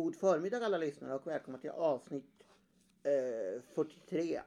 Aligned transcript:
God 0.00 0.16
förmiddag 0.16 0.64
alla 0.64 0.78
lyssnare 0.78 1.14
och 1.14 1.26
välkomna 1.26 1.58
till 1.58 1.70
avsnitt 1.70 2.44
eh, 3.02 3.62
43 3.74 4.40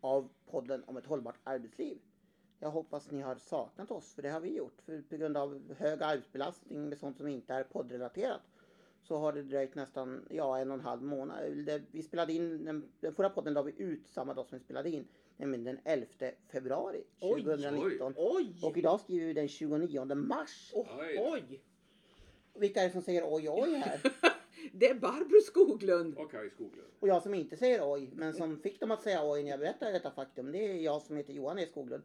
av 0.00 0.28
podden 0.50 0.84
om 0.86 0.96
ett 0.96 1.06
hållbart 1.06 1.38
arbetsliv. 1.44 1.98
Jag 2.58 2.70
hoppas 2.70 3.10
ni 3.10 3.20
har 3.20 3.36
saknat 3.36 3.90
oss, 3.90 4.14
för 4.14 4.22
det 4.22 4.28
har 4.28 4.40
vi 4.40 4.56
gjort. 4.56 4.82
För 4.86 5.02
på 5.02 5.16
grund 5.16 5.36
av 5.36 5.74
hög 5.78 6.02
arbetsbelastning 6.02 6.88
med 6.88 6.98
sånt 6.98 7.16
som 7.16 7.28
inte 7.28 7.54
är 7.54 7.64
poddrelaterat 7.64 8.40
så 9.02 9.16
har 9.18 9.32
det 9.32 9.42
dröjt 9.42 9.74
nästan 9.74 10.26
ja, 10.30 10.58
en 10.58 10.70
och 10.70 10.78
en 10.78 10.84
halv 10.84 11.02
månad. 11.02 11.56
Det, 11.66 11.82
vi 11.90 12.02
spelade 12.02 12.32
in, 12.32 12.64
den, 12.64 12.92
den 13.00 13.14
förra 13.14 13.30
podden 13.30 13.52
la 13.52 13.62
vi 13.62 13.74
ut 13.76 14.08
samma 14.08 14.34
dag 14.34 14.46
som 14.46 14.58
vi 14.58 14.64
spelade 14.64 14.90
in, 14.90 15.08
nämligen 15.36 15.64
den 15.64 15.78
11 15.84 16.06
februari 16.52 17.04
2019. 17.20 18.14
Oj! 18.16 18.60
Och 18.62 18.76
idag 18.76 19.00
skriver 19.00 19.26
vi 19.26 19.32
den 19.32 19.48
29 19.48 20.14
mars. 20.14 20.72
Oj! 20.74 20.86
Oj. 20.98 21.30
oj. 21.32 21.62
Vilka 22.54 22.80
är 22.80 22.84
det 22.84 22.92
som 22.92 23.02
säger 23.02 23.22
oj 23.34 23.48
oj 23.50 23.74
här? 23.74 24.00
Det 24.72 24.88
är 24.88 24.94
Barbro 24.94 25.40
Skoglund. 25.40 26.14
Okej, 26.18 26.50
Skoglund. 26.50 26.88
Och 27.00 27.08
jag 27.08 27.22
som 27.22 27.34
inte 27.34 27.56
säger 27.56 27.92
oj, 27.92 28.10
men 28.14 28.34
som 28.34 28.58
fick 28.58 28.80
dem 28.80 28.90
att 28.90 29.02
säga 29.02 29.30
oj 29.30 29.42
när 29.42 29.50
jag 29.50 29.60
berättade 29.60 29.92
detta 29.92 30.10
faktum, 30.10 30.52
det 30.52 30.58
är 30.58 30.74
jag 30.74 31.02
som 31.02 31.16
heter 31.16 31.32
Johan 31.32 31.58
E 31.58 31.66
Skoglund. 31.66 32.02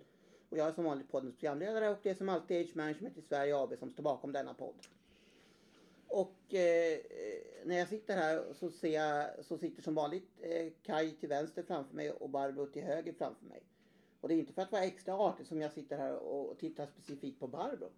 Och 0.49 0.58
jag 0.58 0.67
är 0.67 0.71
som 0.71 0.84
vanligt 0.84 1.11
poddens 1.11 1.35
programledare 1.35 1.89
och 1.89 1.97
det 2.03 2.09
är 2.09 2.16
som 2.16 2.30
alltid 2.30 2.61
Age 2.61 2.75
Management 2.75 3.17
i 3.17 3.21
Sverige 3.21 3.58
AB 3.58 3.77
som 3.80 3.89
står 3.89 4.03
bakom 4.03 4.31
denna 4.31 4.53
podd. 4.53 4.75
Och 6.08 6.53
eh, 6.53 6.99
när 7.66 7.77
jag 7.77 7.88
sitter 7.88 8.16
här 8.16 8.53
så 8.53 8.70
ser 8.70 8.94
jag, 8.94 9.45
så 9.45 9.58
sitter 9.58 9.81
som 9.81 9.95
vanligt 9.95 10.30
eh, 10.41 10.73
Kai 10.83 11.11
till 11.11 11.30
vänster 11.30 11.63
framför 11.63 11.95
mig 11.95 12.11
och 12.11 12.30
Barbro 12.30 12.66
till 12.66 12.83
höger 12.83 13.13
framför 13.13 13.45
mig. 13.45 13.63
Och 14.22 14.30
det 14.30 14.35
är 14.35 14.39
inte 14.39 14.53
för 14.53 14.61
att 14.61 14.72
vara 14.72 14.83
extra 14.83 15.13
artig 15.13 15.47
som 15.47 15.61
jag 15.61 15.72
sitter 15.72 15.97
här 15.97 16.16
och 16.16 16.58
tittar 16.58 16.85
specifikt 16.85 17.39
på 17.39 17.47
Barbro. 17.47 17.89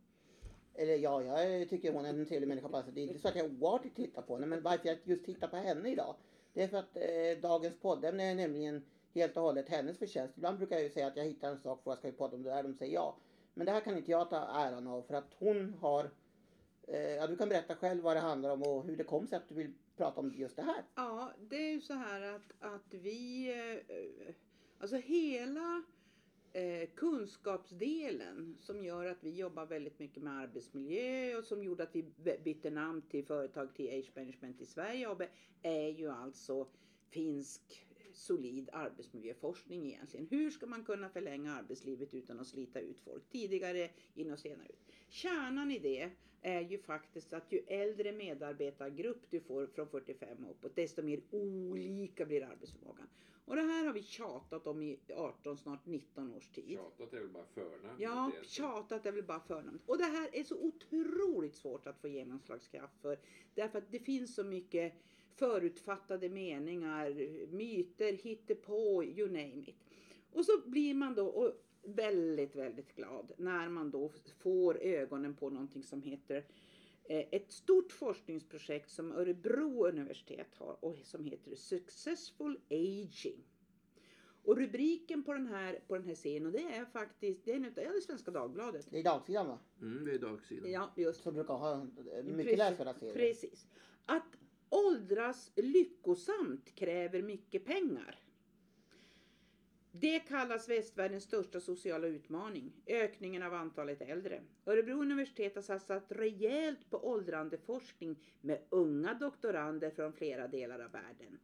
Eller 0.75 0.95
ja, 0.95 1.23
jag 1.23 1.69
tycker 1.69 1.93
hon 1.93 2.05
är 2.05 2.09
en 2.09 2.25
trevlig 2.25 2.47
människa. 2.47 2.67
Alltså, 2.71 2.91
det 2.91 3.01
är 3.01 3.07
inte 3.07 3.19
så 3.19 3.27
att 3.27 3.35
jag 3.35 3.63
oartigt 3.63 3.95
tittar 3.95 4.21
på 4.21 4.33
henne. 4.35 4.47
Men 4.47 4.63
varför 4.63 4.87
jag 4.87 4.97
just 5.03 5.25
tittar 5.25 5.47
på 5.47 5.55
henne 5.55 5.89
idag. 5.89 6.15
Det 6.53 6.63
är 6.63 6.67
för 6.67 6.77
att 6.77 6.95
eh, 6.97 7.41
dagens 7.41 7.75
poddämne 7.81 8.23
är 8.31 8.35
nämligen 8.35 8.85
helt 9.13 9.37
och 9.37 9.43
hållet 9.43 9.69
hennes 9.69 9.97
förtjänst. 9.97 10.37
Ibland 10.37 10.57
brukar 10.57 10.75
jag 10.75 10.83
ju 10.83 10.89
säga 10.89 11.07
att 11.07 11.17
jag 11.17 11.23
hittar 11.23 11.51
en 11.51 11.59
sak 11.59 11.83
för 11.83 11.91
jag 11.91 11.97
ska 11.97 12.07
ju 12.07 12.13
podda 12.13 12.35
om 12.35 12.43
det 12.43 12.49
där. 12.49 12.63
De 12.63 12.73
säger 12.75 12.93
ja. 12.93 13.15
Men 13.53 13.65
det 13.65 13.71
här 13.71 13.81
kan 13.81 13.97
inte 13.97 14.11
jag 14.11 14.29
ta 14.29 14.35
äran 14.37 14.87
av. 14.87 15.01
För 15.01 15.13
att 15.13 15.33
hon 15.39 15.73
har... 15.73 16.09
Eh, 16.87 16.99
ja, 17.15 17.27
du 17.27 17.37
kan 17.37 17.49
berätta 17.49 17.75
själv 17.75 18.03
vad 18.03 18.15
det 18.15 18.19
handlar 18.19 18.49
om 18.49 18.63
och 18.63 18.83
hur 18.85 18.97
det 18.97 19.03
kom 19.03 19.27
sig 19.27 19.37
att 19.37 19.49
du 19.49 19.55
vill 19.55 19.73
prata 19.97 20.19
om 20.19 20.33
just 20.37 20.55
det 20.55 20.61
här. 20.61 20.83
Ja, 20.95 21.31
det 21.49 21.55
är 21.55 21.71
ju 21.71 21.81
så 21.81 21.93
här 21.93 22.21
att, 22.21 22.53
att 22.59 22.93
vi... 22.93 23.49
eh, 24.27 24.35
Alltså 24.79 24.95
hela 24.95 25.83
eh, 26.55 26.89
kunskapsdelen 26.95 28.57
som 28.61 28.83
gör 28.83 29.05
att 29.05 29.23
vi 29.23 29.35
jobbar 29.35 29.65
väldigt 29.65 29.99
mycket 29.99 30.23
med 30.23 30.37
arbetsmiljö 30.37 31.37
och 31.37 31.43
som 31.43 31.63
gjorde 31.63 31.83
att 31.83 31.95
vi 31.95 32.05
bytte 32.43 32.69
namn 32.69 33.01
till 33.01 33.25
företag 33.25 33.75
till 33.75 33.99
Age 33.99 34.11
Management 34.15 34.61
i 34.61 34.65
Sverige 34.65 35.09
AB 35.09 35.21
är 35.61 35.87
ju 35.87 36.09
alltså 36.11 36.67
finsk 37.09 37.85
solid 38.15 38.69
arbetsmiljöforskning 38.73 39.87
egentligen. 39.87 40.27
Hur 40.29 40.51
ska 40.51 40.65
man 40.65 40.83
kunna 40.85 41.09
förlänga 41.09 41.53
arbetslivet 41.53 42.13
utan 42.13 42.39
att 42.39 42.47
slita 42.47 42.79
ut 42.79 42.99
folk 42.99 43.29
tidigare 43.29 43.89
in 44.13 44.31
och 44.31 44.39
senare 44.39 44.67
ut? 44.69 44.91
Kärnan 45.09 45.71
i 45.71 45.79
det 45.79 46.09
är 46.41 46.61
ju 46.61 46.77
faktiskt 46.77 47.33
att 47.33 47.51
ju 47.51 47.59
äldre 47.67 48.11
medarbetargrupp 48.11 49.21
du 49.29 49.39
får 49.39 49.67
från 49.67 49.87
45 49.87 50.45
och 50.45 50.51
uppåt, 50.51 50.75
desto 50.75 51.01
mer 51.01 51.21
olika 51.31 52.25
blir 52.25 52.43
arbetsförmågan. 52.43 53.07
Och 53.45 53.55
det 53.55 53.61
här 53.61 53.85
har 53.85 53.93
vi 53.93 54.03
tjatat 54.03 54.67
om 54.67 54.81
i 54.81 54.99
18, 55.15 55.57
snart 55.57 55.85
19 55.85 56.33
års 56.33 56.47
tid. 56.47 56.69
Tjatat 56.69 57.13
är 57.13 57.19
väl 57.19 57.29
bara 57.29 57.45
förnamn. 57.45 57.97
Ja, 57.99 58.31
Det 58.33 58.39
är- 58.39 58.43
tjatat 58.43 59.05
är 59.05 59.11
väl 59.11 59.23
bara 59.23 59.39
förnamn. 59.39 59.79
Och 59.85 59.97
det 59.97 60.03
här 60.03 60.29
är 60.35 60.43
så 60.43 60.55
otroligt 60.61 61.55
svårt 61.55 61.87
att 61.87 61.99
få 62.01 62.07
genomslagskraft 62.07 63.01
för. 63.01 63.19
Därför 63.55 63.77
att 63.77 63.91
det 63.91 63.99
finns 63.99 64.35
så 64.35 64.43
mycket 64.43 64.93
förutfattade 65.35 66.29
meningar, 66.29 67.13
myter, 67.47 68.13
hittepå, 68.13 69.03
you 69.03 69.27
name 69.27 69.63
it. 69.67 69.75
Och 70.31 70.45
så 70.45 70.61
blir 70.65 70.93
man 70.93 71.15
då 71.15 71.53
väldigt, 71.83 72.55
väldigt 72.55 72.95
glad 72.95 73.31
när 73.37 73.69
man 73.69 73.91
då 73.91 74.11
får 74.37 74.77
ögonen 74.81 75.35
på 75.35 75.49
någonting 75.49 75.83
som 75.83 76.01
heter 76.01 76.45
eh, 77.03 77.25
ett 77.31 77.51
stort 77.51 77.91
forskningsprojekt 77.91 78.91
som 78.91 79.11
Örebro 79.11 79.87
universitet 79.87 80.55
har 80.55 80.85
och 80.85 80.97
som 81.03 81.23
heter 81.23 81.55
Successful 81.55 82.59
Aging. 82.69 83.43
Och 84.43 84.57
rubriken 84.57 85.23
på 85.23 85.33
den 85.33 85.47
här, 85.47 85.79
på 85.87 85.95
den 85.95 86.07
här 86.07 86.45
och 86.45 86.51
det 86.51 86.63
är 86.63 86.85
faktiskt, 86.85 87.45
det 87.45 87.53
är, 87.53 87.59
det 87.59 87.83
är 87.83 88.01
Svenska 88.01 88.31
Dagbladet. 88.31 88.87
Det 88.91 88.99
är 88.99 89.03
dagsidan 89.03 89.47
va? 89.47 89.59
Mm, 89.81 90.05
det 90.05 90.11
är 90.11 90.19
dagsidan. 90.19 90.71
Ja, 90.71 90.93
just 90.95 91.23
Som 91.23 91.33
brukar 91.33 91.53
ha 91.53 91.87
mycket 92.23 92.57
läsvärda 92.57 92.93
serier. 92.93 93.13
Precis. 93.13 93.67
Att 94.05 94.37
åldras 94.69 95.51
lyckosamt 95.55 96.75
kräver 96.75 97.21
mycket 97.21 97.65
pengar. 97.65 98.19
Det 99.91 100.19
kallas 100.19 100.69
västvärldens 100.69 101.23
största 101.23 101.59
sociala 101.59 102.07
utmaning, 102.07 102.71
ökningen 102.85 103.43
av 103.43 103.53
antalet 103.53 104.01
äldre. 104.01 104.41
Örebro 104.65 105.01
universitet 105.01 105.55
har 105.55 105.61
satsat 105.61 106.05
rejält 106.09 106.89
på 106.89 107.07
åldrandeforskning 107.07 108.15
med 108.41 108.61
unga 108.69 109.13
doktorander 109.13 109.89
från 109.91 110.13
flera 110.13 110.47
delar 110.47 110.79
av 110.79 110.91
världen. 110.91 111.39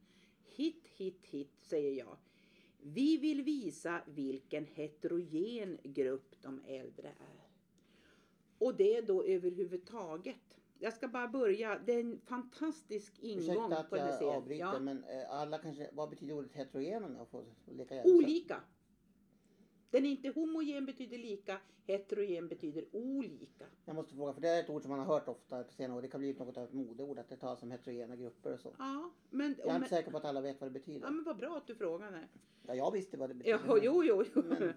Hit, 0.55 0.88
hit, 0.97 1.25
hit, 1.25 1.51
säger 1.61 1.91
jag. 1.91 2.17
Vi 2.77 3.17
vill 3.17 3.41
visa 3.41 4.01
vilken 4.05 4.65
heterogen 4.65 5.77
grupp 5.83 6.35
de 6.41 6.61
äldre 6.67 7.07
är. 7.07 7.47
Och 8.57 8.75
det 8.75 9.01
då 9.01 9.23
överhuvudtaget. 9.23 10.60
Jag 10.84 10.94
ska 10.94 11.08
bara 11.08 11.28
börja. 11.28 11.80
Det 11.86 11.94
är 11.94 12.00
en 12.00 12.22
fantastisk 12.25 13.19
ingång 13.19 13.40
Ursäkta 13.44 13.78
att 13.78 13.90
på 13.90 13.97
jag 13.97 14.14
serien. 14.14 14.36
avbryter 14.36 14.66
Ja. 14.66 14.80
men 14.80 15.03
eh, 15.03 15.31
alla 15.31 15.58
kanske, 15.58 15.90
vad 15.94 16.09
betyder 16.09 16.34
ordet 16.38 16.53
heterogen 16.53 17.03
om 17.03 17.16
jag 17.16 17.28
får 17.28 17.46
leka 17.66 17.96
jävla? 17.96 18.12
Olika. 18.14 18.62
Den 19.90 20.06
är 20.06 20.09
inte 20.09 20.30
homogen 20.30 20.86
betyder 20.86 21.18
lika, 21.18 21.58
heterogen 21.88 22.47
betyder 22.47 22.86
olika. 22.92 23.66
Jag 23.86 23.96
måste 23.96 24.16
fråga, 24.16 24.34
för 24.34 24.42
det 24.42 24.50
är 24.50 24.59
ett 24.59 24.69
ord 24.69 24.81
som 24.81 24.92
man 24.92 25.00
har 25.00 25.06
hört 25.06 25.28
ofta 25.28 25.64
på 25.64 25.74
senare 25.74 25.97
år. 25.97 26.02
Det 26.02 26.08
kan 26.08 26.19
bli 26.22 26.34
något 26.34 26.58
av 26.58 26.64
ett 26.64 26.74
modeord 26.74 27.19
att 27.19 27.30
det 27.30 27.36
talas 27.38 27.63
om 27.63 27.72
heterogena 27.72 28.16
grupper 28.16 28.53
och 28.53 28.59
så. 28.59 28.74
Ja, 28.78 29.12
men, 29.30 29.56
Jag 29.58 29.68
är 29.68 29.72
men, 29.74 29.75
inte 29.75 29.90
säker 29.90 30.12
på 30.12 30.18
att 30.18 30.25
alla 30.25 30.42
vet 30.42 30.62
vad 30.62 30.69
det 30.69 30.74
betyder. 30.80 31.02
ja, 31.08 31.12
men 31.12 31.24
vad 31.24 31.38
bra 31.38 31.58
att 31.58 31.68
du 31.68 31.75
frågade. 31.75 32.28
Ja, 32.68 32.75
jag 32.75 32.92
visste 32.92 33.18
vad 33.18 33.30
det 33.30 33.34
betyder. 33.34 33.59
Ja, 33.68 33.80
jo, 33.84 34.03
jo, 34.03 34.24
jo. 34.36 34.42
Men- 34.50 34.74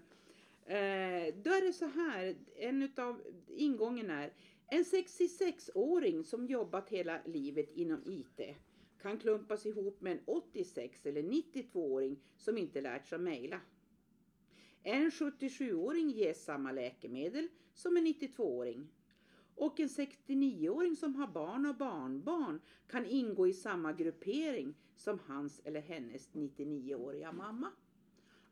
Eh, 0.66 1.34
då 1.34 1.50
är 1.50 1.66
det 1.66 1.72
så 1.72 1.84
här, 1.86 2.36
en 2.56 2.92
av 2.96 3.20
ingången 3.48 4.10
är 4.10 4.32
en 4.74 4.84
66-åring 4.84 6.24
som 6.24 6.46
jobbat 6.46 6.88
hela 6.88 7.20
livet 7.24 7.70
inom 7.70 8.02
IT 8.06 8.56
kan 9.02 9.18
klumpas 9.18 9.66
ihop 9.66 10.00
med 10.00 10.12
en 10.12 10.20
86 10.26 11.06
eller 11.06 11.22
92-åring 11.22 12.20
som 12.36 12.58
inte 12.58 12.80
lärt 12.80 13.06
sig 13.06 13.16
att 13.16 13.22
mejla. 13.22 13.60
En 14.82 15.10
77-åring 15.10 16.10
ges 16.10 16.44
samma 16.44 16.72
läkemedel 16.72 17.48
som 17.74 17.96
en 17.96 18.06
92-åring. 18.06 18.88
Och 19.54 19.80
en 19.80 19.88
69-åring 19.88 20.96
som 20.96 21.14
har 21.14 21.26
barn 21.26 21.66
och 21.66 21.76
barnbarn 21.76 22.60
kan 22.86 23.06
ingå 23.06 23.46
i 23.46 23.52
samma 23.52 23.92
gruppering 23.92 24.74
som 24.96 25.18
hans 25.18 25.60
eller 25.64 25.80
hennes 25.80 26.32
99-åriga 26.32 27.32
mamma. 27.32 27.70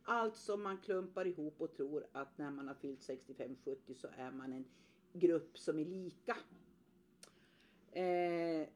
Alltså 0.02 0.56
man 0.56 0.78
klumpar 0.78 1.26
ihop 1.26 1.60
och 1.60 1.72
tror 1.72 2.06
att 2.12 2.38
när 2.38 2.50
man 2.50 2.68
har 2.68 2.74
fyllt 2.74 3.00
65-70 3.00 3.94
så 3.94 4.08
är 4.16 4.30
man 4.30 4.52
en 4.52 4.64
grupp 5.12 5.58
som 5.58 5.78
är 5.78 5.84
lika. 5.84 6.36
Eh, 7.92 8.68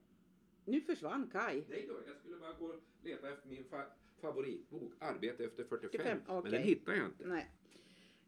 nu 0.65 0.81
försvann 0.81 1.31
Kai. 1.33 1.63
Nej 1.69 1.85
då, 1.89 1.95
jag 2.07 2.17
skulle 2.17 2.37
bara 2.37 2.53
gå 2.53 2.67
och 2.67 2.81
leta 3.03 3.29
efter 3.31 3.49
min 3.49 3.65
fa 3.65 3.85
favoritbok, 4.21 4.93
Arbete 4.99 5.45
efter 5.45 5.65
45. 5.65 5.91
45, 5.91 6.19
Men 6.27 6.37
okej. 6.39 6.51
den 6.51 6.63
hittar 6.63 6.93
jag 6.93 7.07
inte. 7.07 7.27
Nej. 7.27 7.51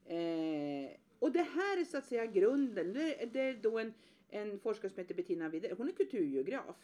Eh, 0.05 0.91
och 1.19 1.33
det 1.33 1.43
här 1.43 1.81
är 1.81 1.85
så 1.85 1.99
att 1.99 2.07
säga 2.07 2.27
grunden. 2.27 2.93
Det, 2.93 3.29
det 3.33 3.41
är 3.41 3.55
då 3.55 3.79
en, 3.79 3.95
en 4.29 4.59
forskare 4.59 4.91
som 4.91 4.99
heter 4.99 5.15
Bettina 5.15 5.49
Widell. 5.49 5.77
Hon 5.77 5.89
är 5.89 5.93
kulturgeograf. 5.93 6.77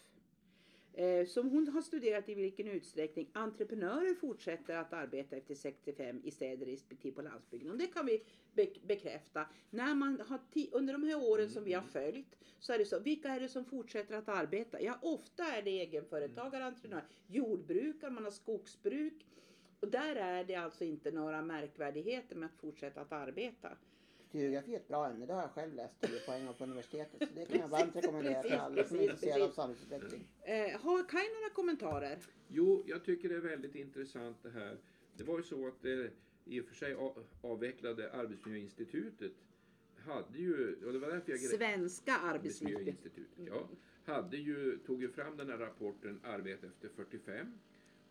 Eh, 0.97 1.25
som 1.25 1.49
hon 1.49 1.67
har 1.67 1.81
studerat 1.81 2.29
i 2.29 2.33
vilken 2.33 2.67
utsträckning 2.67 3.29
entreprenörer 3.33 4.13
fortsätter 4.13 4.75
att 4.77 4.93
arbeta 4.93 5.35
efter 5.35 5.55
65 5.55 6.21
i 6.23 6.31
städer 6.31 6.65
respektive 6.65 7.15
på 7.15 7.21
landsbygden. 7.21 7.71
Och 7.71 7.77
det 7.77 7.87
kan 7.87 8.05
vi 8.05 8.23
be- 8.53 8.79
bekräfta. 8.87 9.45
När 9.69 9.95
man 9.95 10.21
har 10.27 10.39
under 10.71 10.93
de 10.93 11.03
här 11.03 11.29
åren 11.29 11.49
som 11.49 11.63
vi 11.63 11.73
har 11.73 11.81
följt 11.81 12.35
så 12.59 12.73
är 12.73 12.77
det 12.77 12.85
så. 12.85 12.99
Vilka 12.99 13.29
är 13.29 13.39
det 13.39 13.49
som 13.49 13.65
fortsätter 13.65 14.15
att 14.17 14.29
arbeta? 14.29 14.81
Ja, 14.81 14.99
ofta 15.01 15.43
är 15.43 15.61
det 15.61 15.81
egenföretagare, 15.81 16.65
entreprenörer, 16.65 17.05
jordbrukare, 17.27 18.11
man 18.11 18.23
har 18.23 18.31
skogsbruk. 18.31 19.25
Och 19.79 19.87
där 19.91 20.15
är 20.15 20.43
det 20.43 20.55
alltså 20.55 20.83
inte 20.83 21.11
några 21.11 21.41
märkvärdigheter 21.41 22.35
med 22.35 22.45
att 22.45 22.61
fortsätta 22.61 23.01
att 23.01 23.11
arbeta. 23.11 23.77
Geografi 24.39 24.73
är 24.73 24.79
ett 24.79 24.87
bra 24.87 25.09
ämne. 25.09 25.25
Det 25.25 25.33
har 25.33 25.41
jag 25.41 25.51
själv 25.51 25.73
läst 25.73 26.01
10 26.01 26.19
poäng 26.19 26.47
av 26.47 26.53
på 26.53 26.63
universitetet. 26.63 27.29
Så 27.29 27.35
det 27.35 27.45
kan 27.45 27.59
jag 27.59 27.67
varmt 27.67 27.95
rekommendera 27.95 28.43
för 28.43 28.55
alla 28.57 28.83
som 28.83 28.97
är 28.97 29.03
intresserade 29.03 29.43
av 29.43 29.49
samhällsutveckling. 29.49 30.27
Eh, 30.41 30.81
har 30.81 31.09
Kaj 31.09 31.29
några 31.33 31.49
kommentarer? 31.49 32.17
Jo, 32.47 32.83
jag 32.87 33.05
tycker 33.05 33.29
det 33.29 33.35
är 33.35 33.39
väldigt 33.39 33.75
intressant 33.75 34.37
det 34.43 34.49
här. 34.49 34.77
Det 35.17 35.23
var 35.23 35.37
ju 35.37 35.43
så 35.43 35.67
att 35.67 35.81
det 35.81 36.11
i 36.45 36.61
och 36.61 36.65
för 36.65 36.75
sig 36.75 36.95
avvecklade 37.41 38.11
Arbetsmiljöinstitutet 38.11 39.33
hade 39.97 40.39
ju, 40.39 40.85
och 40.85 40.93
det 40.93 40.99
var 40.99 41.07
därför 41.07 41.31
jag 41.31 41.39
Svenska 41.39 42.17
arbetsmiljö. 42.17 42.77
Arbetsmiljöinstitutet, 42.77 43.47
ja, 43.47 43.69
hade 44.05 44.37
ju, 44.37 44.77
tog 44.77 45.01
ju 45.01 45.09
fram 45.09 45.37
den 45.37 45.49
här 45.49 45.57
rapporten 45.57 46.19
Arbete 46.23 46.67
efter 46.67 46.89
45. 46.89 47.53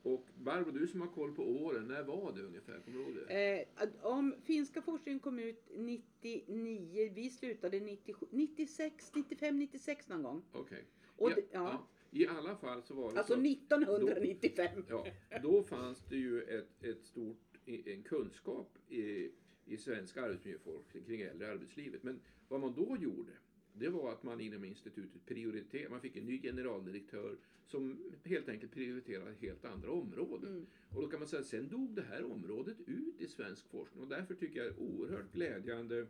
Och 0.04 0.26
Barbro, 0.42 0.70
du 0.70 0.86
som 0.86 1.00
har 1.00 1.08
koll 1.08 1.34
på 1.34 1.42
åren, 1.42 1.88
när 1.88 2.02
var 2.02 2.32
det 2.32 2.42
ungefär? 2.42 2.80
Kommer 2.80 2.98
du 2.98 3.04
ihåg 3.04 3.14
det? 3.28 3.62
Eh, 3.80 3.88
om 4.02 4.34
finska 4.44 4.82
forskningen 4.82 5.20
kom 5.20 5.38
ut 5.38 5.70
99, 5.76 7.12
vi 7.14 7.30
slutade 7.30 7.80
97, 7.80 8.26
96, 8.30 9.12
95, 9.14 9.58
96 9.58 10.08
någon 10.08 10.22
gång. 10.22 10.42
Okej. 10.52 10.84
Och 11.16 11.30
Ja, 11.30 11.36
ja. 11.52 11.88
I 12.10 12.26
alla 12.26 12.56
fall 12.56 12.82
så 12.82 12.94
var 12.94 13.12
det 13.12 13.18
Alltså 13.18 13.34
så. 13.34 13.40
1995. 13.40 14.84
Ja, 14.88 15.06
då 15.42 15.62
fanns 15.62 16.04
det 16.08 16.16
ju 16.16 16.42
ett, 16.42 16.82
ett 16.84 17.02
stort, 17.04 17.58
en 17.66 18.02
kunskap 18.02 18.78
i, 18.88 19.30
i 19.64 19.76
svensk 19.76 20.16
arbetsmiljöforskning 20.16 21.04
kring 21.04 21.20
äldre 21.20 21.50
arbetslivet. 21.52 22.02
Men 22.02 22.20
vad 22.48 22.60
man 22.60 22.74
då 22.74 22.96
gjorde, 22.96 23.32
det 23.78 23.88
var 23.88 24.12
att 24.12 24.22
man 24.22 24.40
inom 24.40 24.64
institutet 24.64 25.26
prioriterade, 25.26 25.90
man 25.90 26.00
fick 26.00 26.16
en 26.16 26.26
ny 26.26 26.42
generaldirektör 26.42 27.36
som 27.66 28.12
helt 28.24 28.48
enkelt 28.48 28.72
prioriterade 28.72 29.34
helt 29.40 29.64
andra 29.64 29.90
områden. 29.90 30.52
Mm. 30.52 30.66
Och 30.88 31.02
då 31.02 31.08
kan 31.08 31.20
man 31.20 31.28
säga 31.28 31.40
att 31.40 31.46
sen 31.46 31.68
dog 31.68 31.94
det 31.94 32.02
här 32.02 32.24
området 32.24 32.76
ut 32.86 33.20
i 33.20 33.28
svensk 33.28 33.68
forskning 33.68 34.02
och 34.02 34.08
därför 34.08 34.34
tycker 34.34 34.64
jag 34.64 34.66
det 34.66 34.80
är 34.80 34.82
oerhört 34.82 35.32
glädjande 35.32 36.06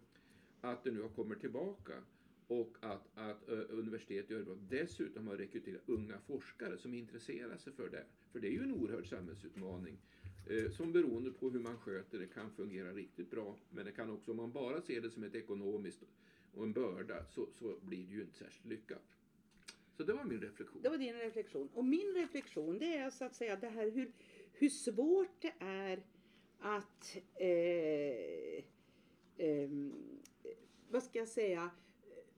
att 0.61 0.85
det 0.85 0.91
nu 0.91 1.03
har 1.03 1.09
kommit 1.09 1.41
tillbaka 1.41 1.93
och 2.47 2.77
att, 2.81 3.19
att 3.19 3.49
universitetet 3.49 4.31
i 4.31 4.35
Örebro 4.35 4.59
dessutom 4.69 5.27
har 5.27 5.37
rekryterat 5.37 5.83
unga 5.87 6.19
forskare 6.19 6.79
som 6.79 6.95
intresserar 6.95 7.57
sig 7.57 7.73
för 7.73 7.89
det. 7.89 8.05
För 8.33 8.41
det 8.41 8.49
är 8.49 8.53
ju 8.53 8.63
en 8.63 8.73
oerhörd 8.73 9.09
samhällsutmaning 9.09 9.99
eh, 10.51 10.71
som 10.71 10.93
beroende 10.93 11.31
på 11.31 11.51
hur 11.51 11.61
man 11.61 11.79
sköter 11.79 12.19
det 12.19 12.27
kan 12.27 12.51
fungera 12.51 12.93
riktigt 12.93 13.31
bra. 13.31 13.57
Men 13.71 13.85
det 13.85 13.93
kan 13.93 14.11
också, 14.11 14.31
om 14.31 14.37
man 14.37 14.53
bara 14.53 14.81
ser 14.81 15.01
det 15.01 15.11
som 15.11 15.25
ett 15.25 15.35
ekonomiskt 15.35 16.05
och 16.57 16.63
en 16.65 16.73
börda 16.73 17.25
så, 17.25 17.49
så 17.59 17.79
blir 17.83 18.07
det 18.07 18.13
ju 18.13 18.23
inte 18.23 18.39
särskilt 18.39 18.67
lyckat. 18.67 19.17
Så 19.97 20.03
det 20.03 20.13
var 20.13 20.25
min 20.25 20.41
reflektion. 20.41 20.83
Det 20.83 20.89
var 20.89 20.99
din 20.99 21.15
reflektion. 21.15 21.69
Och 21.75 21.85
min 21.85 22.15
reflektion 22.15 22.79
det 22.79 22.97
är 22.97 23.11
så 23.11 23.25
att 23.25 23.35
säga 23.35 23.57
det 23.57 23.69
här 23.69 23.91
hur, 23.91 24.13
hur 24.53 24.69
svårt 24.69 25.41
det 25.43 25.55
är 25.59 26.03
att 26.59 27.17
eh, 27.35 28.65
ehm, 29.37 29.93
vad 30.89 31.03
ska 31.03 31.19
jag 31.19 31.29
säga 31.29 31.71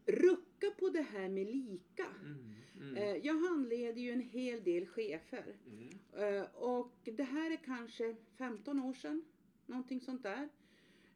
rucka 0.07 0.71
på 0.79 0.89
det 0.89 1.03
här 1.03 1.29
med 1.29 1.47
lika. 1.47 2.07
Mm, 2.23 2.55
mm, 2.81 2.97
Eh, 2.97 3.17
jag 3.27 3.35
handleder 3.35 4.01
ju 4.01 4.11
en 4.11 4.21
hel 4.21 4.63
del 4.63 4.87
chefer. 4.87 5.57
mm, 5.67 5.89
Eh, 6.13 6.45
och 6.55 6.93
det 7.05 7.23
här 7.23 7.51
är 7.51 7.57
kanske 7.57 8.17
15 8.39 8.81
år 8.81 8.95
sedan. 8.95 9.25
Någonting 9.67 10.01
sånt 10.01 10.23
där. 10.23 10.49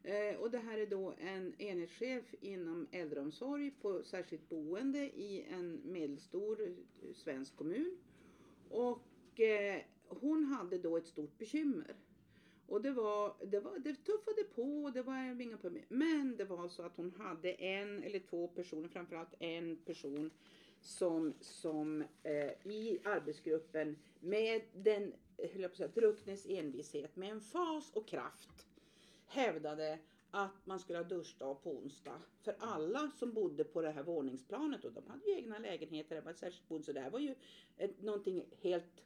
Eh, 0.03 0.35
och 0.39 0.51
det 0.51 0.57
här 0.57 0.77
är 0.77 0.85
då 0.85 1.13
en 1.17 1.61
enhetschef 1.61 2.35
inom 2.41 2.87
äldreomsorg 2.91 3.71
på 3.81 4.03
särskilt 4.03 4.49
boende 4.49 4.99
i 4.99 5.45
en 5.49 5.81
medelstor 5.85 6.61
eh, 6.61 7.13
svensk 7.13 7.55
kommun. 7.55 7.97
Och 8.69 9.39
eh, 9.39 9.81
hon 10.07 10.45
hade 10.45 10.77
då 10.77 10.97
ett 10.97 11.07
stort 11.07 11.37
bekymmer. 11.37 11.95
Och 12.67 12.81
det 12.81 12.91
var, 12.91 13.35
det 13.45 13.59
var, 13.59 13.79
det 13.79 13.95
tuffade 13.95 14.43
på 14.55 14.83
och 14.83 14.93
det 14.93 15.01
var 15.01 15.41
inga 15.41 15.57
problem. 15.57 15.85
Men 15.89 16.37
det 16.37 16.45
var 16.45 16.67
så 16.67 16.83
att 16.83 16.95
hon 16.95 17.11
hade 17.11 17.51
en 17.51 18.03
eller 18.03 18.19
två 18.19 18.47
personer, 18.47 18.87
framförallt 18.87 19.33
en 19.39 19.77
person 19.85 20.31
som, 20.81 21.33
som 21.39 22.03
eh, 22.23 22.71
i 22.71 22.99
arbetsgruppen 23.03 23.97
med 24.19 24.61
den, 24.73 25.13
höll 25.37 25.61
jag 25.61 25.61
på 25.61 25.73
att 25.73 25.77
säga, 25.77 25.87
drucknes 25.87 26.45
envishet, 26.49 27.15
med 27.15 27.31
en 27.31 27.41
fas 27.41 27.91
och 27.93 28.07
kraft 28.07 28.70
hävdade 29.31 29.99
att 30.31 30.65
man 30.65 30.79
skulle 30.79 30.99
ha 30.99 31.03
duschdag 31.03 31.63
på 31.63 31.77
onsdag 31.77 32.21
för 32.41 32.55
alla 32.59 33.11
som 33.19 33.33
bodde 33.33 33.63
på 33.63 33.81
det 33.81 33.91
här 33.91 34.03
våningsplanet 34.03 34.85
och 34.85 34.93
de 34.93 35.07
hade 35.07 35.25
ju 35.25 35.35
egna 35.35 35.59
lägenheter, 35.59 36.15
det 36.15 36.21
var 36.21 36.31
ett 36.31 36.39
särskilt 36.39 36.67
boende 36.67 36.85
så 36.85 36.93
det 36.93 37.01
här 37.01 37.09
var 37.09 37.19
ju 37.19 37.35
ett, 37.77 38.01
någonting 38.01 38.45
helt 38.61 39.03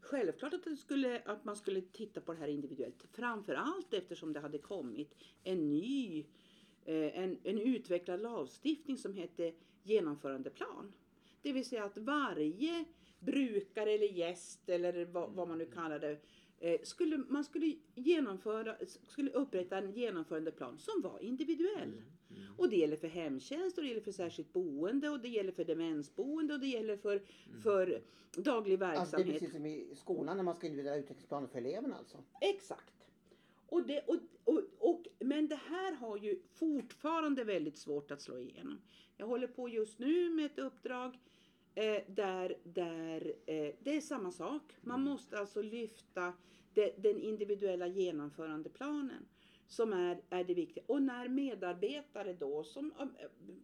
Självklart 0.00 0.54
att, 0.54 0.64
det 0.64 0.76
skulle, 0.76 1.22
att 1.24 1.44
man 1.44 1.56
skulle 1.56 1.80
titta 1.80 2.20
på 2.20 2.32
det 2.32 2.38
här 2.38 2.48
individuellt. 2.48 3.04
Framförallt 3.12 3.94
eftersom 3.94 4.32
det 4.32 4.40
hade 4.40 4.58
kommit 4.58 5.14
en 5.44 5.68
ny, 5.68 6.26
eh, 6.84 7.18
en, 7.18 7.38
en 7.42 7.58
utvecklad 7.58 8.20
lagstiftning 8.20 8.98
som 8.98 9.14
hette 9.14 9.52
genomförandeplan. 9.82 10.92
Det 11.42 11.52
vill 11.52 11.64
säga 11.64 11.84
att 11.84 11.96
varje 11.98 12.84
brukare 13.18 13.92
eller 13.92 14.06
gäst 14.06 14.68
eller 14.68 15.04
vad, 15.04 15.32
vad 15.32 15.48
man 15.48 15.58
nu 15.58 15.66
kallar 15.66 15.98
det 15.98 16.18
skulle, 16.82 17.18
man 17.18 17.44
skulle, 17.44 17.74
genomföra, 17.94 18.76
skulle 19.06 19.30
upprätta 19.30 19.78
en 19.78 19.92
genomförandeplan 19.92 20.78
som 20.78 21.02
var 21.02 21.18
individuell. 21.22 21.92
mm, 21.92 22.42
Och 22.56 22.68
det 22.68 22.76
gäller 22.76 22.96
för 22.96 23.08
hemtjänst 23.08 23.78
och 23.78 23.82
det 23.84 23.88
gäller 23.88 24.00
för 24.00 24.12
särskilt 24.12 24.52
boende 24.52 25.08
och 25.10 25.20
det 25.20 25.28
gäller 25.28 25.52
för 25.52 25.64
demensboende 25.64 26.54
och 26.54 26.60
det 26.60 26.66
gäller 26.66 26.96
för, 26.96 27.16
Mm. 27.16 27.60
för 27.62 28.02
daglig 28.36 28.82
Alltså 28.82 29.16
det 29.16 29.22
är 29.22 29.26
verksamhet. 29.26 29.40
precis 29.40 29.52
som 29.52 29.66
i 29.66 29.88
skolan 29.94 30.36
när 30.36 30.44
man 30.44 30.54
ska 30.54 30.66
individuella 30.66 30.98
utvecklingsplaner 30.98 31.48
för 31.48 31.58
eleverna 31.58 31.96
alltså. 31.96 32.16
Exakt. 32.40 32.94
Och 33.68 33.86
det, 33.86 34.00
och, 34.00 34.16
och, 34.44 34.62
och, 34.78 35.06
men 35.18 35.48
det 35.48 35.60
här 35.68 35.92
har 35.92 36.16
ju 36.16 36.40
fortfarande 36.52 37.44
väldigt 37.44 37.78
svårt 37.78 38.10
att 38.10 38.20
slå 38.22 38.38
igenom. 38.38 38.78
Jag 39.16 39.26
håller 39.26 39.46
på 39.46 39.68
just 39.68 39.98
nu 39.98 40.30
med 40.30 40.46
ett 40.46 40.58
uppdrag 40.58 41.18
eh, 41.80 42.02
där, 42.06 42.56
där 42.64 43.34
eh, 43.46 43.74
det 43.82 43.96
är 43.96 44.00
samma 44.00 44.30
sak. 44.30 44.62
Man 44.80 45.00
Mm. 45.00 45.12
måste 45.12 45.38
alltså 45.38 45.62
lyfta 45.62 46.32
det, 46.74 46.94
den 47.02 47.20
individuella 47.20 47.86
genomförandeplanen 47.86 49.26
som 49.66 49.92
är, 49.92 50.22
är 50.30 50.44
det 50.44 50.54
viktiga. 50.54 50.84
Och 50.86 51.02
när 51.02 51.28
medarbetare 51.28 52.32
då 52.32 52.64
som 52.64 52.92
eh, 53.00 53.06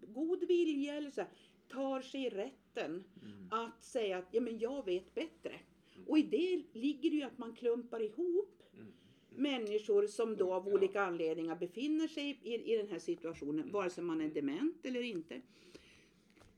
god 0.00 0.44
vilja 0.48 0.94
eller 0.94 1.10
så 1.10 1.20
här, 1.20 1.30
tar 1.68 2.00
sig 2.00 2.28
rätten 2.30 3.04
mm, 3.22 3.48
att 3.50 3.84
säga 3.84 4.18
att 4.18 4.28
ja, 4.30 4.40
men 4.40 4.58
jag 4.58 4.84
vet 4.84 5.14
bättre. 5.14 5.60
Och 6.06 6.18
i 6.18 6.22
det 6.22 6.78
ligger 6.80 7.10
ju 7.10 7.22
att 7.22 7.38
man 7.38 7.52
klumpar 7.54 8.00
ihop 8.00 8.62
mm. 8.74 8.86
människor 9.30 10.06
som 10.06 10.36
då 10.36 10.54
av 10.54 10.68
olika 10.68 11.02
anledningar 11.02 11.56
befinner 11.56 12.08
sig 12.08 12.40
i, 12.42 12.72
i 12.72 12.76
den 12.76 12.88
här 12.88 12.98
situationen, 12.98 13.72
vare 13.72 13.90
sig 13.90 14.04
man 14.04 14.20
är 14.20 14.28
dement 14.28 14.86
eller 14.86 15.02
inte. 15.02 15.40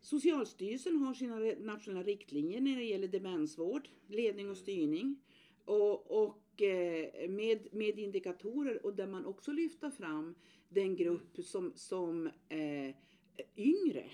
Socialstyrelsen 0.01 0.97
har 0.97 1.15
sina 1.15 1.39
nationella 1.59 2.03
riktlinjer 2.03 2.61
när 2.61 2.77
det 2.77 2.85
gäller 2.85 3.09
demensvård, 3.09 3.89
ledning 4.09 4.51
och 4.51 4.57
styrning. 4.57 5.17
Och, 5.65 6.23
och 6.25 6.63
eh, 6.63 7.31
med, 7.31 7.69
med 7.73 7.99
indikatorer 7.99 8.87
och 8.87 8.95
där 8.95 9.07
man 9.07 9.27
också 9.27 9.53
lyfter 9.53 9.91
fram 9.91 10.35
den 10.69 10.97
grupp 10.97 11.37
som, 11.45 11.73
som 11.75 12.27
eh, 12.49 12.95
yngre 13.57 14.11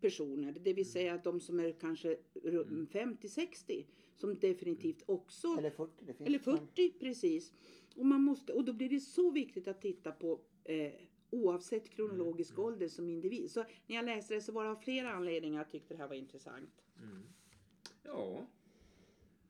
personer, 0.00 0.56
det 0.60 0.72
vill 0.72 0.90
säga 0.90 1.14
att 1.14 1.24
de 1.24 1.40
som 1.40 1.60
är 1.60 1.72
kanske 1.72 2.16
ru- 2.34 2.86
50-60 2.86 3.84
som 4.16 4.38
definitivt 4.38 5.02
också 5.06 5.48
Eller 5.58 5.70
40. 5.70 5.92
Det 6.06 6.14
finns 6.14 6.26
eller 6.28 6.38
som- 6.38 6.58
40 6.58 6.90
precis. 7.00 7.52
Och, 7.96 8.06
man 8.06 8.22
måste, 8.22 8.52
och 8.52 8.64
då 8.64 8.72
blir 8.72 8.88
det 8.88 9.00
så 9.00 9.30
viktigt 9.30 9.68
att 9.68 9.80
titta 9.82 10.12
på 10.12 10.40
eh, 10.64 10.92
oavsett 11.32 11.90
kronologisk 11.90 12.52
Mm, 12.52 12.64
ålder 12.64 12.88
som 12.88 13.08
individ. 13.08 13.50
Så 13.50 13.64
när 13.86 13.96
jag 13.96 14.04
läste 14.04 14.34
det 14.34 14.40
så 14.40 14.52
var 14.52 14.64
det 14.64 14.70
av 14.70 14.76
flera 14.76 15.10
anledningar 15.12 15.58
jag 15.58 15.70
tyckte 15.70 15.94
det 15.94 16.00
här 16.00 16.08
var 16.08 16.14
intressant. 16.14 16.82
Mm. 17.02 17.22
Ja, 18.02 18.46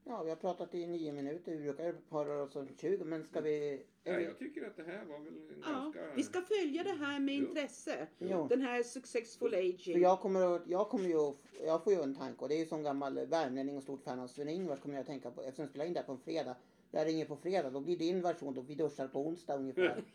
Ja, 0.05 0.23
vi 0.23 0.31
har 0.31 0.37
pratat 0.37 0.75
i 0.75 0.87
nio 0.87 1.13
minuter. 1.13 1.53
Vi 1.57 1.63
brukar 1.63 1.93
para 1.93 2.43
oss 2.43 2.57
om 2.57 2.69
20 2.77 3.05
men 3.05 3.25
ska 3.25 3.41
vi... 3.41 3.83
ja, 4.05 4.21
jag 4.21 4.39
tycker 4.39 4.67
att 4.67 4.77
det 4.77 4.83
här 4.83 5.05
var 5.05 5.19
väl 5.19 5.27
en 5.29 5.63
Ja, 5.67 5.73
ganska... 5.73 6.15
vi 6.17 6.23
ska 6.23 6.43
följa 6.43 6.83
det 6.85 6.93
här 6.93 7.21
med 7.21 7.35
intresse. 7.35 8.07
Jo. 8.19 8.47
Den 8.49 8.61
här 8.63 8.83
successful 8.83 9.51
För 9.51 9.57
aging. 9.59 10.01
jag 10.01 10.21
kommer 10.21 10.57
att, 10.57 10.63
jag 10.67 10.89
kommer 10.89 11.09
ju, 11.09 11.35
jag 11.65 11.85
får 11.85 11.93
ju 11.93 12.03
en 12.03 12.15
tanke 12.15 12.41
och 12.43 12.49
det 12.49 12.55
är 12.55 12.59
ju 12.59 12.67
som 12.67 12.83
gammal 12.83 13.27
värmlänning 13.27 13.77
och 13.77 13.83
stort 13.83 14.03
fan 14.03 14.21
av 14.21 14.27
Sven-Ingvars 14.29 14.81
kommer 14.81 14.95
jag 14.95 15.01
att 15.01 15.07
tänka 15.07 15.31
på 15.31 15.43
eftersom 15.43 15.63
jag 15.63 15.71
spelar 15.71 15.85
in 15.87 15.93
det 15.93 16.01
här 16.01 16.07
på 16.07 16.13
en 16.13 16.19
fredag. 16.21 16.57
Jag 16.91 17.07
ringer 17.07 17.25
på 17.25 17.37
fredag, 17.37 17.71
då 17.71 17.81
blir 17.81 17.97
din 17.99 18.23
version 18.23 18.55
då 18.55 18.61
vi 18.61 18.75
duschar 18.75 19.09
på 19.09 19.27
onsdag 19.27 19.57
ungefär. 19.57 20.05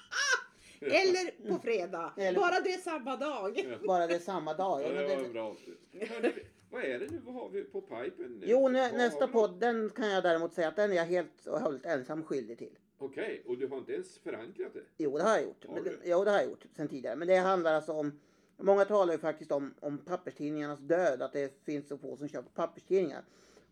Eller 0.81 1.49
på 1.49 1.59
fredag. 1.59 2.13
Eller- 2.17 2.39
Bara 2.39 2.61
det 2.61 2.73
är 2.73 2.79
samma 2.79 3.17
dag. 3.17 3.59
Ja. 3.59 3.79
Bara 3.87 4.07
det 4.07 4.15
är 4.15 4.19
samma 4.19 4.55
dag. 4.55 4.83
Ja, 4.83 4.89
det 4.89 5.17
var 5.17 5.23
det, 5.23 5.29
bra. 5.29 5.57
Hörni, 5.93 6.33
vad 6.71 6.85
är 6.85 6.99
det 6.99 7.07
nu? 7.11 7.21
Vad 7.25 7.35
har 7.35 7.49
vi 7.49 7.65
på 7.65 7.81
pipen? 7.81 8.39
nu? 8.41 8.47
jo, 8.47 8.63
Vad 8.63 8.73
nä, 8.73 8.81
har 8.83 8.93
nästa 8.93 9.27
vi? 9.27 9.33
podd 9.33 9.61
den 9.61 9.91
kan 9.91 10.11
jag 10.11 10.23
däremot 10.23 10.55
säga 10.55 10.69
att 10.69 10.77
den 10.77 10.93
är 10.93 10.97
jag 10.97 11.05
helt 11.05 11.47
och 11.47 11.61
hållet 11.61 11.87
ensam 11.87 12.25
skyldig 12.25 12.59
till. 12.59 12.79
Okej, 12.99 13.43
och 13.47 13.59
du 13.59 13.67
har 13.67 13.79
inte 13.79 13.93
ens 13.93 14.19
förankrat 14.19 14.75
det? 14.75 14.83
Jo, 14.99 15.17
det 15.19 15.23
har 15.25 15.31
jag 15.37 15.43
gjort. 15.45 15.67
Har 15.67 15.75
Men 15.75 15.85
du? 15.85 15.91
det, 15.91 15.97
jo, 16.05 16.25
det 16.25 16.31
har 16.31 16.39
jag 16.39 16.47
gjort 16.51 16.65
sen 16.77 16.89
tidigare. 16.89 17.17
Men 17.17 17.29
det 17.29 17.37
handlar 17.37 17.75
alltså 17.75 17.93
om 17.93 18.21
Många 18.63 18.85
talar 18.85 19.13
ju 19.13 19.19
faktiskt 19.19 19.53
om, 19.53 19.75
om 19.81 19.99
papperstidningarnas 19.99 20.81
död, 20.81 21.23
att 21.23 21.33
det 21.33 21.65
finns 21.65 21.89
så 21.89 21.99
få 21.99 22.17
som 22.17 22.29
köper 22.29 22.51
papperstidningar. 22.51 23.23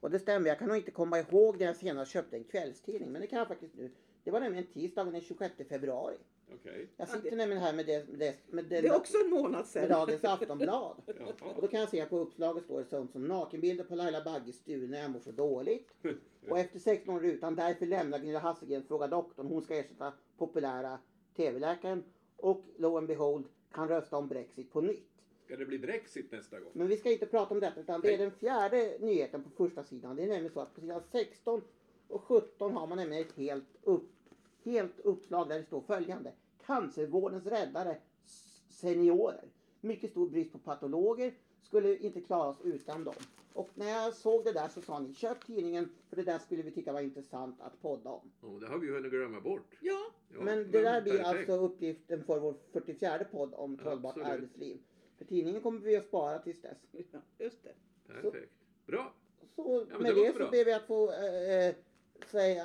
Och 0.00 0.11
det 0.11 0.19
stämmer, 0.19 0.49
jag 0.49 0.59
kan 0.59 0.69
nog 0.69 0.77
inte 0.77 0.91
komma 0.91 1.19
ihåg 1.19 1.59
när 1.59 1.67
jag 1.67 1.77
senast 1.77 2.12
köpte 2.12 2.37
en 2.37 2.45
kvällstidning, 2.45 3.12
men 3.12 3.21
det 3.21 3.27
kan 3.27 3.38
jag 3.38 3.49
faktiskt 3.49 3.75
nu. 3.75 3.91
Det 4.25 4.31
var 4.31 4.41
nämligen 4.41 4.67
tisdagen 4.67 5.12
den 5.12 5.21
26 5.21 5.55
februari. 5.69 6.17
Okej. 6.55 6.88
Jag 6.97 7.09
Ja, 7.09 7.12
sitter 7.12 7.31
det- 7.31 7.37
nämligen 7.37 7.62
här 7.62 7.73
med, 7.73 7.87
det, 7.87 8.09
med, 8.09 8.19
det, 8.19 8.35
med, 8.50 8.64
den, 8.64 8.83
Det 8.83 8.88
är 8.88 8.97
också 8.97 9.19
en 9.25 9.31
månad 9.31 9.52
med 9.52 9.67
sedan. 9.67 9.88
dagens 9.88 10.25
Aftonblad. 10.25 10.97
Och 11.57 11.62
då 11.62 11.69
kan 11.69 11.81
jag 11.81 11.88
se 11.88 12.00
att 12.00 12.11
på 12.11 12.19
uppslaget 12.19 12.64
står 12.64 12.78
det 12.78 12.85
sånt 12.85 13.12
som 13.12 13.25
nakenbilder 13.28 13.85
på 13.85 13.95
Laila 13.95 14.25
Bagges 14.25 14.57
stue 14.57 14.87
när 14.88 15.02
jag 15.02 15.11
mår 15.11 15.21
så 15.21 15.31
dåligt. 15.31 15.88
Och 16.50 16.59
efter 16.59 16.78
16 16.78 17.14
år 17.14 17.25
utan 17.25 17.55
därför 17.55 17.87
lämnar 17.87 18.19
Gunilla 18.19 18.38
Hassegren 18.38 18.83
Fråga 18.85 19.07
doktorn. 19.07 19.47
Hon 19.47 19.62
ska 19.62 19.75
ersätta 19.76 20.12
populära 20.38 20.99
TV-läkaren. 21.37 22.05
Och 22.37 22.64
lo 22.76 22.97
and 22.97 23.07
behold 23.07 23.45
kan 23.73 23.88
rösta 23.88 24.17
om 24.17 24.28
Brexit 24.28 24.73
på 24.73 24.81
nytt. 24.81 25.05
Ska 25.45 25.57
det 25.57 25.67
bli 25.67 25.78
Brexit 25.78 26.33
nästa 26.33 26.61
gång? 26.61 26.71
Men 26.73 26.88
vi 26.88 26.97
ska 26.97 27.11
inte 27.12 27.26
prata 27.26 27.55
om 27.55 27.61
detta 27.61 27.81
utan 27.81 28.00
det 28.00 28.14
är 28.14 28.19
den 28.19 28.31
fjärde 28.31 28.97
nyheten 29.00 29.43
på 29.45 29.50
första 29.50 29.85
sidan. 29.85 30.17
Det 30.17 30.23
är 30.23 30.26
nämligen 30.26 30.52
så 30.52 30.61
att 30.61 30.75
på 30.75 30.81
sidan 30.81 31.02
16 31.12 31.62
och 32.09 32.23
17 32.23 32.73
har 32.73 32.87
man 32.87 32.99
nämligen 32.99 33.25
ett 33.26 33.33
helt, 33.37 33.64
upp, 33.83 34.11
helt 34.68 35.00
uppslag 35.00 35.48
där 35.48 35.58
det 35.58 35.64
står 35.64 35.80
följande. 35.80 36.32
Cancervårdens 36.66 37.46
räddare 37.46 37.96
seniorer. 38.68 39.44
Mycket 39.80 40.10
stor 40.10 40.28
brist 40.28 40.52
på 40.52 40.58
patologer. 40.58 41.34
Skulle 41.62 41.96
inte 41.96 42.20
klara 42.20 42.48
oss 42.48 42.60
utan 42.64 43.04
dem. 43.04 43.14
Och 43.52 43.70
när 43.75 43.88
jag 43.88 44.14
såg 44.14 44.44
det 44.44 44.52
där 44.52 44.68
så 44.68 44.80
sa 44.80 44.98
ni 44.98 45.14
köp 45.14 45.46
tidningen 45.46 45.88
för 46.08 46.16
det 46.16 46.22
där 46.22 46.38
skulle 46.38 46.62
vi 46.62 46.70
tycka 46.70 46.92
var 46.92 47.00
intressant 47.00 47.60
att 47.60 47.82
podda 47.82 48.10
om. 48.10 48.30
Oh, 48.42 48.60
det 48.60 48.66
har 48.66 48.78
vi 48.78 48.87
ju 48.87 48.92
hunnit 48.94 49.10
glömma 49.12 49.40
bort. 49.40 49.76
Ja, 49.80 50.10
Ja, 50.34 50.40
men 50.40 50.70
det 50.70 50.82
där 50.82 51.02
blir 51.02 51.18
perfekt. 51.18 51.50
alltså 51.50 51.52
uppgiften 51.66 52.25
för 52.25 52.38
vår 52.40 52.54
44 52.72 53.25
podd 53.25 53.54
om 53.54 53.75
Absolut. 53.84 54.26
arbetsliv. 54.26 54.78
För 55.18 55.25
tidningen 55.25 55.62
kommer 55.62 55.80
vi 55.80 55.96
att 55.96 56.04
spara 56.04 56.38
tills 56.38 56.62
dess. 56.62 56.78
ja, 57.12 57.18
just 57.38 57.62
det. 57.64 57.72
Perfekt. 58.06 58.52
Bra. 58.87 59.14
Så 59.56 59.87
men 59.90 60.02
med 60.02 60.14
det 60.14 60.22
det, 60.26 60.32
så 60.32 60.38
bra. 60.38 60.50
ber 60.50 60.64
vi 60.64 60.72
att 60.72 60.87
få 60.87 61.12
eh, 61.12 61.52
eh, 61.66 61.75
säga, 62.26 62.64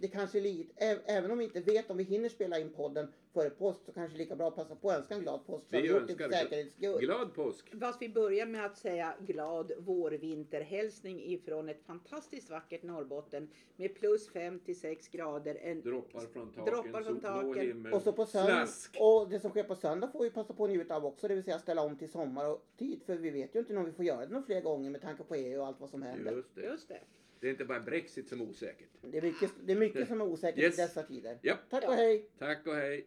det 0.00 0.08
kanske 0.08 0.38
är 0.38 0.42
lite, 0.42 0.72
även 1.06 1.30
om 1.30 1.38
vi 1.38 1.44
inte 1.44 1.60
vet 1.60 1.90
om 1.90 1.96
vi 1.96 2.04
hinner 2.04 2.28
spela 2.28 2.58
in 2.58 2.70
podden 2.70 3.08
före 3.32 3.50
påsk 3.50 3.80
så 3.84 3.92
kanske 3.92 4.16
det 4.16 4.16
är 4.16 4.24
lika 4.24 4.36
bra 4.36 4.48
att 4.48 4.56
passa 4.56 4.74
på 4.74 4.90
att 4.90 4.98
önska 4.98 5.14
en 5.14 5.20
glad 5.20 5.46
påsk. 5.46 5.66
Vi 5.68 5.88
önskar 5.88 6.28
för 6.28 6.36
säkerhets 6.36 6.74
skull. 6.74 7.00
Glad 7.00 7.34
påsk. 7.34 7.80
Fast 7.80 8.02
vi 8.02 8.08
börjar 8.08 8.46
med 8.46 8.66
att 8.66 8.78
säga 8.78 9.14
glad 9.20 9.72
vårvinterhälsning 9.78 11.22
ifrån 11.22 11.68
ett 11.68 11.82
fantastiskt 11.86 12.50
vackert 12.50 12.82
Norrbotten 12.82 13.48
med 13.76 13.94
plus 13.94 14.28
5 14.28 14.60
till 14.60 14.80
6 14.80 15.08
grader. 15.08 15.58
En, 15.62 15.80
Droppar 15.80 16.20
från 16.20 16.52
taken, 16.52 16.64
Droppar 16.64 17.02
från 17.02 17.20
taken. 17.20 17.66
himmel, 17.66 17.92
Och 17.92 18.02
så 18.02 18.12
på 18.12 18.26
söndag, 18.26 18.68
och 19.00 19.28
det 19.28 19.40
som 19.40 19.50
sker 19.50 19.64
på 19.64 19.74
söndag 19.74 20.08
får 20.08 20.22
vi 20.22 20.30
passa 20.30 20.54
på 20.54 20.64
att 20.64 20.70
njuta 20.70 20.96
av 20.96 21.06
också, 21.06 21.28
det 21.28 21.34
vill 21.34 21.44
säga 21.44 21.58
ställa 21.58 21.82
om 21.82 21.96
till 21.96 22.10
sommar 22.10 22.48
och 22.48 22.66
tid. 22.76 23.02
För 23.06 23.16
vi 23.16 23.30
vet 23.30 23.54
ju 23.54 23.58
inte 23.58 23.76
om 23.76 23.84
vi 23.84 23.92
får 23.92 24.04
göra 24.04 24.26
det 24.26 24.32
några 24.32 24.46
fler 24.46 24.60
gånger 24.60 24.90
med 24.90 25.00
tanke 25.00 25.24
på 25.24 25.34
EU 25.34 25.60
och 25.60 25.66
allt 25.66 25.80
vad 25.80 25.90
som 25.90 26.02
händer. 26.02 26.32
Just 26.32 26.54
det. 26.54 26.62
just 26.62 26.88
det. 26.88 27.00
Det 27.44 27.48
är 27.48 27.52
inte 27.52 27.64
bara 27.64 27.80
Brexit 27.80 28.28
som 28.28 28.40
är 28.40 28.44
osäkert. 28.44 28.88
Det 29.02 29.18
är 29.18 29.22
mycket, 29.22 29.50
det 29.64 29.72
är 29.72 29.76
mycket 29.76 30.08
som 30.08 30.20
är 30.20 30.24
osäkert 30.24 30.58
Yes. 30.62 30.78
i 30.78 30.82
dessa 30.82 31.02
tider. 31.02 31.38
Ja. 31.42 31.56
Tack 31.70 31.84
och 31.84 31.94
hej! 31.94 32.26
Tack 32.38 32.66
och 32.66 32.74
hej. 32.74 33.06